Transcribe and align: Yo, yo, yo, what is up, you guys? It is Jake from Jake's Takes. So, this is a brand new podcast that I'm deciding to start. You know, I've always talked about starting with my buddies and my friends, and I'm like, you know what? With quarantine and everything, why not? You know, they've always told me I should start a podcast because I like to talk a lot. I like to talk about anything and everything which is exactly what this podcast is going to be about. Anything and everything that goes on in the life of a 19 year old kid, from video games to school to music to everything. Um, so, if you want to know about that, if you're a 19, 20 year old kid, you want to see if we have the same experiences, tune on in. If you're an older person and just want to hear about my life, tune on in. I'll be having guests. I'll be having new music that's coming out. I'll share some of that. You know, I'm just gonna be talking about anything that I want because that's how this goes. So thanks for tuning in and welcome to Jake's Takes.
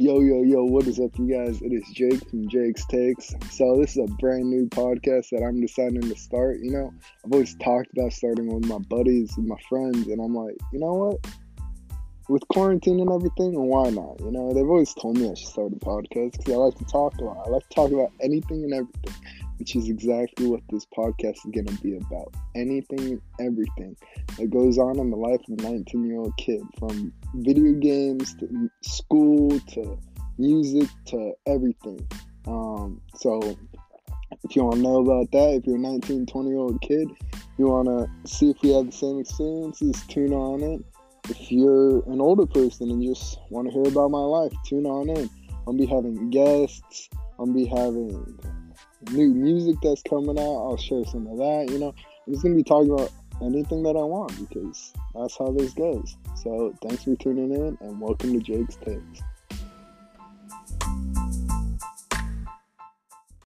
Yo, 0.00 0.20
yo, 0.20 0.44
yo, 0.44 0.62
what 0.62 0.86
is 0.86 1.00
up, 1.00 1.10
you 1.18 1.26
guys? 1.26 1.60
It 1.60 1.72
is 1.72 1.82
Jake 1.92 2.24
from 2.30 2.48
Jake's 2.48 2.86
Takes. 2.86 3.34
So, 3.50 3.76
this 3.80 3.96
is 3.96 4.08
a 4.08 4.14
brand 4.20 4.48
new 4.48 4.68
podcast 4.68 5.30
that 5.30 5.42
I'm 5.42 5.60
deciding 5.60 6.02
to 6.02 6.14
start. 6.14 6.60
You 6.60 6.70
know, 6.70 6.94
I've 7.26 7.32
always 7.32 7.56
talked 7.56 7.88
about 7.98 8.12
starting 8.12 8.46
with 8.46 8.64
my 8.66 8.78
buddies 8.78 9.36
and 9.36 9.48
my 9.48 9.56
friends, 9.68 10.06
and 10.06 10.20
I'm 10.20 10.36
like, 10.36 10.54
you 10.72 10.78
know 10.78 10.92
what? 10.92 11.26
With 12.28 12.46
quarantine 12.46 13.00
and 13.00 13.10
everything, 13.10 13.60
why 13.60 13.90
not? 13.90 14.20
You 14.20 14.30
know, 14.30 14.54
they've 14.54 14.68
always 14.68 14.94
told 14.94 15.18
me 15.18 15.32
I 15.32 15.34
should 15.34 15.48
start 15.48 15.72
a 15.72 15.76
podcast 15.84 16.38
because 16.38 16.54
I 16.54 16.56
like 16.58 16.78
to 16.78 16.84
talk 16.84 17.18
a 17.18 17.24
lot. 17.24 17.48
I 17.48 17.50
like 17.50 17.68
to 17.68 17.74
talk 17.74 17.90
about 17.90 18.12
anything 18.20 18.62
and 18.62 18.74
everything 18.74 19.14
which 19.58 19.76
is 19.76 19.88
exactly 19.88 20.46
what 20.46 20.62
this 20.70 20.86
podcast 20.86 21.36
is 21.44 21.50
going 21.52 21.66
to 21.66 21.82
be 21.82 21.96
about. 21.96 22.34
Anything 22.54 23.00
and 23.00 23.22
everything 23.40 23.96
that 24.38 24.50
goes 24.50 24.78
on 24.78 24.98
in 24.98 25.10
the 25.10 25.16
life 25.16 25.40
of 25.50 25.58
a 25.58 25.62
19 25.62 26.04
year 26.04 26.18
old 26.18 26.36
kid, 26.36 26.62
from 26.78 27.12
video 27.34 27.72
games 27.72 28.34
to 28.36 28.70
school 28.82 29.58
to 29.60 29.98
music 30.38 30.88
to 31.06 31.32
everything. 31.46 32.06
Um, 32.46 33.00
so, 33.14 33.56
if 34.44 34.56
you 34.56 34.64
want 34.64 34.76
to 34.76 34.82
know 34.82 35.00
about 35.00 35.30
that, 35.32 35.54
if 35.54 35.66
you're 35.66 35.76
a 35.76 35.80
19, 35.80 36.26
20 36.26 36.48
year 36.48 36.58
old 36.58 36.80
kid, 36.80 37.08
you 37.58 37.66
want 37.66 37.88
to 37.88 38.08
see 38.28 38.50
if 38.50 38.62
we 38.62 38.72
have 38.72 38.86
the 38.86 38.92
same 38.92 39.18
experiences, 39.18 40.02
tune 40.06 40.32
on 40.32 40.62
in. 40.62 40.84
If 41.28 41.50
you're 41.52 42.08
an 42.10 42.20
older 42.20 42.46
person 42.46 42.90
and 42.90 43.02
just 43.02 43.38
want 43.50 43.68
to 43.68 43.72
hear 43.72 43.86
about 43.86 44.10
my 44.10 44.20
life, 44.20 44.52
tune 44.64 44.86
on 44.86 45.10
in. 45.10 45.28
I'll 45.66 45.74
be 45.74 45.84
having 45.84 46.30
guests. 46.30 47.10
I'll 47.38 47.52
be 47.52 47.66
having 47.66 48.38
new 49.10 49.28
music 49.28 49.76
that's 49.82 50.02
coming 50.02 50.38
out. 50.38 50.42
I'll 50.42 50.76
share 50.76 51.04
some 51.04 51.26
of 51.26 51.38
that. 51.38 51.68
You 51.70 51.78
know, 51.78 51.94
I'm 52.26 52.32
just 52.32 52.42
gonna 52.42 52.54
be 52.54 52.64
talking 52.64 52.92
about 52.92 53.12
anything 53.42 53.82
that 53.84 53.96
I 53.96 54.02
want 54.02 54.36
because 54.48 54.92
that's 55.14 55.38
how 55.38 55.52
this 55.52 55.72
goes. 55.72 56.16
So 56.34 56.74
thanks 56.82 57.04
for 57.04 57.16
tuning 57.16 57.52
in 57.52 57.78
and 57.80 58.00
welcome 58.00 58.32
to 58.32 58.40
Jake's 58.40 58.76
Takes. 58.76 59.22